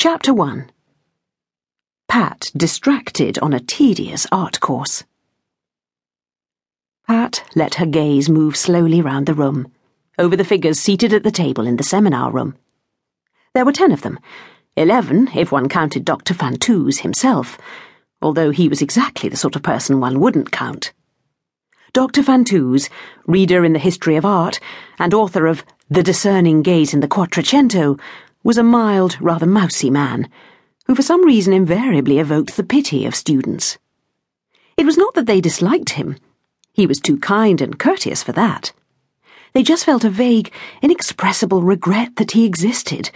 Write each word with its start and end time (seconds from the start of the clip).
Chapter 0.00 0.32
1 0.32 0.70
Pat 2.06 2.52
distracted 2.56 3.36
on 3.40 3.52
a 3.52 3.58
tedious 3.58 4.28
art 4.30 4.60
course. 4.60 5.02
Pat 7.08 7.42
let 7.56 7.74
her 7.74 7.84
gaze 7.84 8.30
move 8.30 8.56
slowly 8.56 9.02
round 9.02 9.26
the 9.26 9.34
room, 9.34 9.72
over 10.16 10.36
the 10.36 10.44
figures 10.44 10.78
seated 10.78 11.12
at 11.12 11.24
the 11.24 11.32
table 11.32 11.66
in 11.66 11.78
the 11.78 11.82
seminar 11.82 12.30
room. 12.30 12.54
There 13.54 13.64
were 13.64 13.72
ten 13.72 13.90
of 13.90 14.02
them, 14.02 14.20
eleven 14.76 15.30
if 15.34 15.50
one 15.50 15.68
counted 15.68 16.04
Dr. 16.04 16.32
Fantuz 16.32 17.00
himself, 17.00 17.58
although 18.22 18.52
he 18.52 18.68
was 18.68 18.80
exactly 18.80 19.28
the 19.28 19.36
sort 19.36 19.56
of 19.56 19.64
person 19.64 19.98
one 19.98 20.20
wouldn't 20.20 20.52
count. 20.52 20.92
Dr. 21.92 22.22
Fantuz, 22.22 22.88
reader 23.26 23.64
in 23.64 23.72
the 23.72 23.80
history 23.80 24.14
of 24.14 24.24
art, 24.24 24.60
and 25.00 25.12
author 25.12 25.48
of 25.48 25.64
The 25.90 26.04
Discerning 26.04 26.62
Gaze 26.62 26.94
in 26.94 27.00
the 27.00 27.08
Quattrocento, 27.08 27.98
was 28.44 28.58
a 28.58 28.62
mild, 28.62 29.20
rather 29.20 29.46
mousy 29.46 29.90
man, 29.90 30.28
who 30.86 30.94
for 30.94 31.02
some 31.02 31.24
reason 31.24 31.52
invariably 31.52 32.18
evoked 32.18 32.56
the 32.56 32.64
pity 32.64 33.04
of 33.04 33.14
students. 33.14 33.78
It 34.76 34.86
was 34.86 34.96
not 34.96 35.14
that 35.14 35.26
they 35.26 35.40
disliked 35.40 35.90
him. 35.90 36.16
He 36.72 36.86
was 36.86 37.00
too 37.00 37.18
kind 37.18 37.60
and 37.60 37.78
courteous 37.78 38.22
for 38.22 38.32
that. 38.32 38.72
They 39.52 39.62
just 39.62 39.84
felt 39.84 40.04
a 40.04 40.10
vague, 40.10 40.52
inexpressible 40.82 41.62
regret 41.62 42.16
that 42.16 42.30
he 42.30 42.44
existed, 42.44 43.10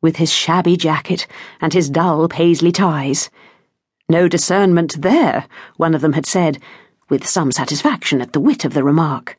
with 0.00 0.16
his 0.16 0.32
shabby 0.32 0.76
jacket 0.76 1.26
and 1.60 1.72
his 1.72 1.90
dull 1.90 2.28
paisley 2.28 2.70
ties. 2.70 3.28
No 4.08 4.28
discernment 4.28 5.02
there, 5.02 5.46
one 5.76 5.94
of 5.94 6.00
them 6.00 6.12
had 6.12 6.26
said, 6.26 6.58
with 7.08 7.26
some 7.26 7.50
satisfaction 7.50 8.20
at 8.20 8.32
the 8.32 8.40
wit 8.40 8.64
of 8.64 8.72
the 8.72 8.84
remark. 8.84 9.36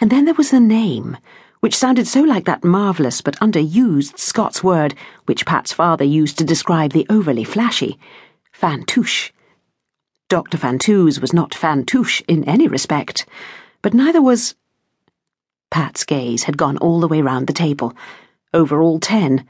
And 0.00 0.10
then 0.10 0.24
there 0.24 0.34
was 0.34 0.52
the 0.52 0.60
name 0.60 1.16
which 1.60 1.76
sounded 1.76 2.06
so 2.06 2.20
like 2.22 2.44
that 2.44 2.64
marvellous 2.64 3.20
but 3.20 3.36
underused 3.40 4.18
Scots 4.18 4.62
word 4.62 4.94
which 5.26 5.46
Pat's 5.46 5.72
father 5.72 6.04
used 6.04 6.38
to 6.38 6.44
describe 6.44 6.92
the 6.92 7.06
overly 7.10 7.44
flashy 7.44 7.98
fantoosh. 8.58 9.30
Dr. 10.28 10.58
Fantuz 10.58 11.20
was 11.20 11.32
not 11.32 11.52
fantoosh 11.52 12.22
in 12.28 12.44
any 12.44 12.68
respect, 12.68 13.26
but 13.82 13.94
neither 13.94 14.20
was. 14.20 14.54
Pat's 15.70 16.04
gaze 16.04 16.44
had 16.44 16.58
gone 16.58 16.76
all 16.78 17.00
the 17.00 17.08
way 17.08 17.22
round 17.22 17.46
the 17.46 17.52
table, 17.52 17.94
over 18.52 18.82
all 18.82 18.98
ten, 18.98 19.46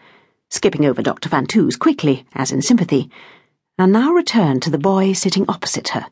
skipping 0.50 0.84
over 0.84 1.02
Dr. 1.02 1.28
Fantuz 1.28 1.78
quickly, 1.78 2.26
as 2.34 2.52
in 2.52 2.62
sympathy, 2.62 3.10
and 3.78 3.92
now 3.92 4.12
returned 4.12 4.62
to 4.62 4.70
the 4.70 4.78
boy 4.78 5.12
sitting 5.12 5.44
opposite 5.48 5.88
her. 5.88 6.06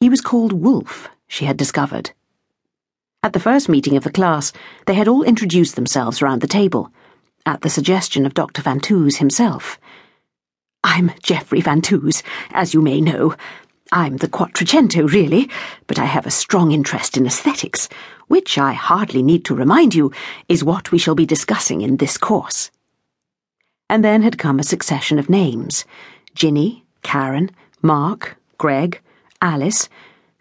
He 0.00 0.08
was 0.08 0.20
called 0.20 0.52
Wolf, 0.52 1.08
she 1.28 1.44
had 1.44 1.56
discovered. 1.56 2.12
At 3.24 3.34
the 3.34 3.40
first 3.40 3.68
meeting 3.68 3.96
of 3.96 4.02
the 4.02 4.10
class, 4.10 4.52
they 4.86 4.94
had 4.94 5.06
all 5.06 5.22
introduced 5.22 5.76
themselves 5.76 6.20
round 6.20 6.40
the 6.40 6.48
table, 6.48 6.90
at 7.46 7.60
the 7.60 7.70
suggestion 7.70 8.26
of 8.26 8.34
Dr. 8.34 8.62
Fantuz 8.62 9.18
himself. 9.18 9.78
I'm 10.82 11.12
Geoffrey 11.22 11.62
Fantuz, 11.62 12.24
as 12.50 12.74
you 12.74 12.82
may 12.82 13.00
know. 13.00 13.36
I'm 13.92 14.16
the 14.16 14.26
Quattrocento, 14.26 15.08
really, 15.08 15.48
but 15.86 16.00
I 16.00 16.06
have 16.06 16.26
a 16.26 16.32
strong 16.32 16.72
interest 16.72 17.16
in 17.16 17.24
aesthetics, 17.24 17.88
which 18.26 18.58
I 18.58 18.72
hardly 18.72 19.22
need 19.22 19.44
to 19.44 19.54
remind 19.54 19.94
you 19.94 20.10
is 20.48 20.64
what 20.64 20.90
we 20.90 20.98
shall 20.98 21.14
be 21.14 21.24
discussing 21.24 21.80
in 21.80 21.98
this 21.98 22.18
course. 22.18 22.72
And 23.88 24.04
then 24.04 24.22
had 24.22 24.36
come 24.36 24.58
a 24.58 24.64
succession 24.64 25.20
of 25.20 25.30
names 25.30 25.84
Ginny, 26.34 26.84
Karen, 27.04 27.52
Mark, 27.82 28.36
Greg, 28.58 29.00
Alice, 29.40 29.88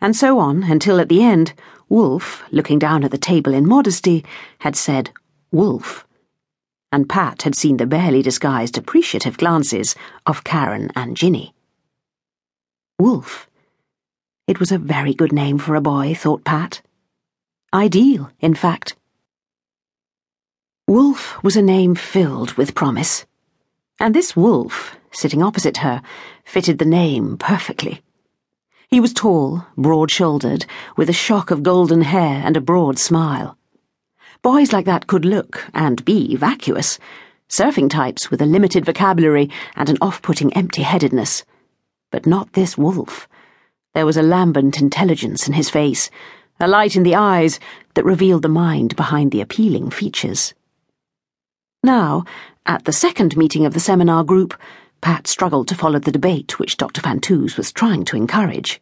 and 0.01 0.15
so 0.15 0.39
on 0.39 0.63
until 0.63 0.99
at 0.99 1.09
the 1.09 1.23
end, 1.23 1.53
Wolf, 1.87 2.43
looking 2.51 2.79
down 2.79 3.03
at 3.03 3.11
the 3.11 3.17
table 3.17 3.53
in 3.53 3.67
modesty, 3.67 4.25
had 4.59 4.75
said, 4.75 5.11
Wolf. 5.51 6.07
And 6.91 7.07
Pat 7.07 7.43
had 7.43 7.55
seen 7.55 7.77
the 7.77 7.85
barely 7.85 8.21
disguised 8.21 8.77
appreciative 8.77 9.37
glances 9.37 9.95
of 10.25 10.43
Karen 10.43 10.89
and 10.95 11.15
Ginny. 11.15 11.53
Wolf. 12.97 13.47
It 14.47 14.59
was 14.59 14.71
a 14.71 14.77
very 14.77 15.13
good 15.13 15.31
name 15.31 15.57
for 15.57 15.75
a 15.75 15.81
boy, 15.81 16.13
thought 16.13 16.43
Pat. 16.43 16.81
Ideal, 17.73 18.31
in 18.39 18.53
fact. 18.53 18.95
Wolf 20.87 21.41
was 21.43 21.55
a 21.55 21.61
name 21.61 21.95
filled 21.95 22.53
with 22.53 22.75
promise. 22.75 23.25
And 23.99 24.13
this 24.13 24.35
Wolf, 24.35 24.97
sitting 25.11 25.41
opposite 25.41 25.77
her, 25.77 26.01
fitted 26.43 26.79
the 26.79 26.85
name 26.85 27.37
perfectly. 27.37 28.01
He 28.91 28.99
was 28.99 29.13
tall, 29.13 29.65
broad 29.77 30.11
shouldered, 30.11 30.65
with 30.97 31.09
a 31.09 31.13
shock 31.13 31.49
of 31.49 31.63
golden 31.63 32.01
hair 32.01 32.41
and 32.45 32.57
a 32.57 32.61
broad 32.61 32.99
smile. 32.99 33.57
Boys 34.41 34.73
like 34.73 34.85
that 34.85 35.07
could 35.07 35.23
look, 35.23 35.65
and 35.73 36.03
be, 36.03 36.35
vacuous, 36.35 36.99
surfing 37.47 37.89
types 37.89 38.29
with 38.29 38.41
a 38.41 38.45
limited 38.45 38.83
vocabulary 38.83 39.49
and 39.77 39.87
an 39.87 39.97
off 40.01 40.21
putting 40.21 40.51
empty 40.51 40.81
headedness. 40.81 41.45
But 42.11 42.25
not 42.25 42.51
this 42.51 42.77
wolf. 42.77 43.29
There 43.93 44.05
was 44.05 44.17
a 44.17 44.21
lambent 44.21 44.81
intelligence 44.81 45.47
in 45.47 45.53
his 45.53 45.69
face, 45.69 46.09
a 46.59 46.67
light 46.67 46.97
in 46.97 47.03
the 47.03 47.15
eyes 47.15 47.61
that 47.93 48.03
revealed 48.03 48.41
the 48.41 48.49
mind 48.49 48.97
behind 48.97 49.31
the 49.31 49.39
appealing 49.39 49.91
features. 49.91 50.53
Now, 51.81 52.25
at 52.65 52.83
the 52.83 52.91
second 52.91 53.37
meeting 53.37 53.65
of 53.65 53.73
the 53.73 53.79
seminar 53.79 54.25
group, 54.25 54.53
Pat 55.01 55.25
struggled 55.27 55.67
to 55.67 55.75
follow 55.75 55.99
the 55.99 56.11
debate 56.11 56.59
which 56.59 56.77
Dr. 56.77 57.01
Fantuz 57.01 57.57
was 57.57 57.71
trying 57.71 58.05
to 58.05 58.15
encourage. 58.15 58.79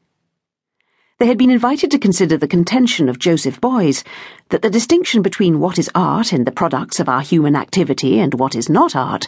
They 1.18 1.28
had 1.28 1.38
been 1.38 1.50
invited 1.50 1.92
to 1.92 2.00
consider 2.00 2.38
the 2.38 2.48
contention 2.48 3.10
of 3.10 3.20
Joseph 3.20 3.60
Beuys 3.60 4.04
that 4.50 4.62
the 4.62 4.70
distinction 4.70 5.22
between 5.22 5.60
what 5.60 5.78
is 5.78 5.90
art 5.94 6.32
in 6.32 6.46
the 6.46 6.52
products 6.52 7.00
of 7.00 7.10
our 7.10 7.22
human 7.22 7.56
activity 7.56 8.20
and 8.20 8.34
what 8.34 8.56
is 8.56 8.70
not 8.70 8.96
art 8.96 9.28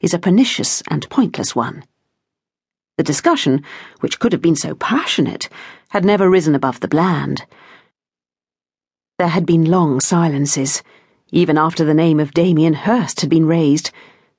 is 0.00 0.14
a 0.14 0.18
pernicious 0.18 0.82
and 0.88 1.08
pointless 1.10 1.56
one. 1.56 1.84
The 2.96 3.02
discussion, 3.02 3.64
which 4.00 4.18
could 4.18 4.32
have 4.32 4.42
been 4.42 4.54
so 4.54 4.74
passionate, 4.74 5.48
had 5.88 6.04
never 6.04 6.30
risen 6.30 6.54
above 6.54 6.80
the 6.80 6.88
bland. 6.88 7.44
There 9.18 9.28
had 9.28 9.46
been 9.46 9.64
long 9.64 9.98
silences, 10.00 10.82
even 11.32 11.58
after 11.58 11.84
the 11.84 11.94
name 11.94 12.20
of 12.20 12.34
Damien 12.34 12.74
Hirst 12.74 13.20
had 13.20 13.30
been 13.30 13.46
raised, 13.46 13.90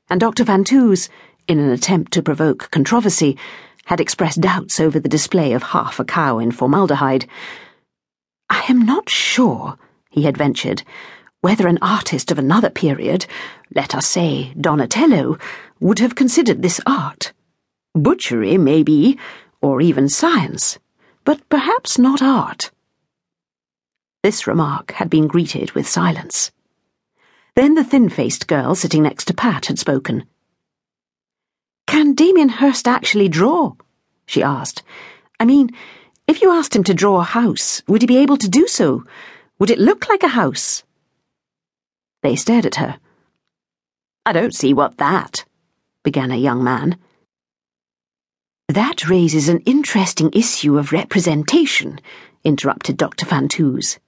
and 0.10 0.20
Dr. 0.20 0.46
Fantuz, 0.46 1.10
in 1.48 1.60
an 1.60 1.70
attempt 1.70 2.12
to 2.14 2.24
provoke 2.24 2.72
controversy, 2.72 3.38
had 3.86 4.00
expressed 4.00 4.42
doubts 4.42 4.80
over 4.80 5.00
the 5.00 5.10
display 5.10 5.54
of 5.54 5.64
half 5.64 6.00
a 6.00 6.06
cow 6.06 6.40
in 6.40 6.52
formaldehyde. 6.52 7.26
I 8.50 8.64
am 8.70 8.82
not 8.86 9.10
sure, 9.10 9.78
he 10.10 10.24
had 10.24 10.38
ventured, 10.38 10.84
whether 11.42 11.68
an 11.68 11.80
artist 11.82 12.32
of 12.32 12.40
another 12.40 12.70
period, 12.70 13.26
let 13.76 13.94
us 13.94 14.08
say 14.08 14.54
Donatello, 14.60 15.38
would 15.80 16.00
have 16.00 16.16
considered 16.16 16.62
this 16.62 16.80
art. 16.86 17.34
Butchery, 17.94 18.58
maybe, 18.58 19.20
or 19.62 19.82
even 19.82 20.08
science, 20.08 20.80
but 21.26 21.48
perhaps 21.50 22.00
not 22.00 22.22
art. 22.22 22.72
This 24.24 24.48
remark 24.48 24.92
had 24.94 25.10
been 25.10 25.28
greeted 25.28 25.72
with 25.72 25.88
silence. 25.88 26.52
Then 27.56 27.76
the 27.76 27.84
thin 27.84 28.08
faced 28.08 28.48
girl 28.48 28.74
sitting 28.74 29.04
next 29.04 29.26
to 29.26 29.34
Pat 29.34 29.66
had 29.66 29.78
spoken. 29.78 30.26
Can 31.94 32.16
Damien 32.16 32.50
Hirst 32.50 32.88
actually 32.88 33.30
draw? 33.30 33.76
she 34.26 34.42
asked. 34.42 34.82
I 35.40 35.46
mean, 35.46 35.70
if 36.28 36.42
you 36.42 36.50
asked 36.50 36.76
him 36.76 36.84
to 36.86 36.94
draw 36.96 37.20
a 37.20 37.24
house, 37.24 37.84
would 37.88 38.02
he 38.02 38.08
be 38.08 38.18
able 38.18 38.38
to 38.38 38.50
do 38.50 38.68
so? 38.68 39.04
Would 39.60 39.70
it 39.70 39.78
look 39.78 40.10
like 40.10 40.24
a 40.24 40.30
house? 40.30 40.82
They 42.24 42.36
stared 42.36 42.66
at 42.66 42.82
her. 42.82 42.98
I 44.26 44.34
don't 44.34 44.56
see 44.56 44.74
what 44.74 44.98
that, 44.98 45.46
began 46.04 46.32
a 46.32 46.36
young 46.36 46.64
man. 46.64 46.98
That 48.68 49.08
raises 49.08 49.48
an 49.48 49.60
interesting 49.60 50.32
issue 50.34 50.80
of 50.80 50.94
representation, 50.94 52.00
interrupted 52.44 52.98
Dr. 52.98 53.28
Fantuz. 53.28 54.00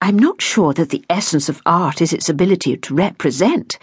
I'm 0.00 0.20
not 0.20 0.40
sure 0.40 0.72
that 0.74 0.90
the 0.90 1.04
essence 1.10 1.48
of 1.48 1.62
art 1.66 2.00
is 2.00 2.12
its 2.12 2.28
ability 2.28 2.76
to 2.76 2.94
represent. 2.94 3.76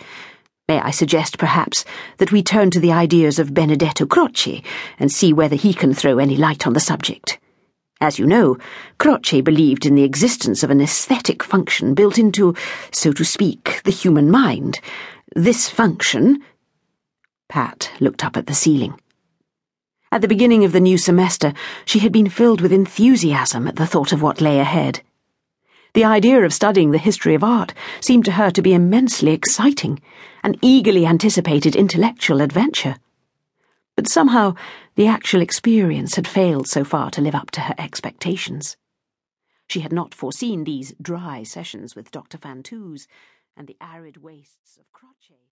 May 0.70 0.80
I 0.80 0.92
suggest, 0.92 1.38
perhaps, 1.38 1.84
that 2.20 2.32
we 2.32 2.42
turn 2.42 2.72
to 2.72 2.80
the 2.80 2.94
ideas 2.94 3.38
of 3.38 3.54
Benedetto 3.54 4.06
Croce 4.06 4.64
and 4.98 5.12
see 5.12 5.34
whether 5.34 5.58
he 5.58 5.74
can 5.74 5.94
throw 5.94 6.20
any 6.20 6.38
light 6.38 6.66
on 6.66 6.72
the 6.72 6.80
subject? 6.80 7.38
As 8.00 8.18
you 8.18 8.26
know, 8.26 8.58
Croce 8.98 9.42
believed 9.42 9.86
in 9.86 9.96
the 9.96 10.04
existence 10.04 10.64
of 10.64 10.72
an 10.72 10.80
aesthetic 10.80 11.44
function 11.44 11.94
built 11.94 12.18
into, 12.18 12.56
so 12.92 13.12
to 13.12 13.26
speak, 13.26 13.82
the 13.84 13.92
human 13.92 14.32
mind. 14.32 14.80
This 15.36 15.70
function. 15.70 16.42
Pat 17.50 17.92
looked 18.00 18.24
up 18.24 18.38
at 18.38 18.48
the 18.48 18.56
ceiling. 18.56 18.98
At 20.14 20.22
the 20.22 20.30
beginning 20.30 20.64
of 20.64 20.72
the 20.72 20.80
new 20.80 20.98
semester, 20.98 21.54
she 21.84 22.00
had 22.00 22.14
been 22.14 22.30
filled 22.30 22.62
with 22.62 22.72
enthusiasm 22.72 23.68
at 23.68 23.76
the 23.76 23.88
thought 23.88 24.14
of 24.14 24.22
what 24.22 24.40
lay 24.40 24.60
ahead. 24.62 25.02
The 25.94 26.06
idea 26.06 26.44
of 26.44 26.54
studying 26.54 26.90
the 26.90 26.98
history 26.98 27.36
of 27.36 27.44
art 27.44 27.72
seemed 28.02 28.26
to 28.26 28.32
her 28.32 28.50
to 28.50 28.64
be 28.64 28.74
immensely 28.74 29.32
exciting, 29.32 30.02
an 30.44 30.56
eagerly 30.60 31.06
anticipated 31.06 31.76
intellectual 31.76 32.42
adventure. 32.42 32.96
But 33.96 34.08
somehow, 34.08 34.56
the 34.96 35.06
actual 35.06 35.42
experience 35.42 36.16
had 36.16 36.28
failed 36.28 36.68
so 36.68 36.84
far 36.84 37.12
to 37.12 37.22
live 37.22 37.36
up 37.36 37.52
to 37.52 37.62
her 37.62 37.76
expectations. 37.78 38.76
She 39.68 39.82
had 39.82 39.94
not 39.94 40.16
foreseen 40.16 40.64
these 40.64 40.96
dry 41.00 41.44
sessions 41.44 41.96
with 41.96 42.10
Dr. 42.10 42.40
Fantuz 42.40 43.06
and 43.56 43.68
the 43.68 43.78
arid 43.80 44.18
wastes 44.18 44.78
of 44.80 44.92
Croce. 44.94 45.53